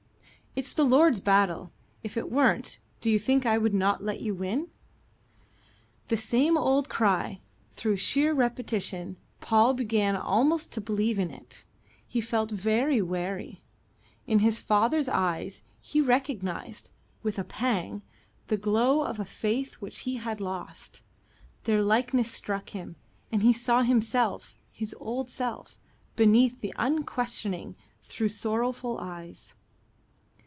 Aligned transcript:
"It's 0.53 0.73
the 0.73 0.83
Lord's 0.83 1.21
battle. 1.21 1.71
If 2.03 2.17
it 2.17 2.29
weren't, 2.29 2.79
do 2.99 3.09
you 3.09 3.17
think 3.19 3.45
I 3.45 3.57
would 3.57 3.73
not 3.73 4.03
let 4.03 4.19
you 4.19 4.35
win?" 4.35 4.67
The 6.09 6.17
same 6.17 6.57
old 6.57 6.89
cry. 6.89 7.39
Through 7.71 7.95
sheer 7.95 8.33
repetition, 8.33 9.15
Paul 9.39 9.73
began 9.73 10.17
almost 10.17 10.73
to 10.73 10.81
believe 10.81 11.19
in 11.19 11.31
it. 11.31 11.63
He 12.05 12.19
felt 12.19 12.51
very 12.51 13.01
weary. 13.01 13.61
In 14.27 14.39
his 14.39 14.59
father's 14.59 15.07
eyes 15.07 15.63
he 15.79 16.01
recognized, 16.01 16.91
with 17.23 17.39
a 17.39 17.45
pang, 17.45 18.01
the 18.49 18.57
glow 18.57 19.03
of 19.05 19.21
a 19.21 19.23
faith 19.25 19.75
which 19.75 19.99
he 20.01 20.17
had 20.17 20.41
lost. 20.41 21.01
Their 21.63 21.81
likeness 21.81 22.29
struck 22.29 22.71
him, 22.71 22.97
and 23.31 23.41
he 23.41 23.53
saw 23.53 23.83
himself, 23.83 24.57
his 24.69 24.93
old 24.99 25.29
self, 25.29 25.79
beneath 26.17 26.59
the 26.59 26.73
unquestioning 26.77 27.77
though 28.19 28.27
sorrowful 28.27 28.97
eyes. 28.99 29.55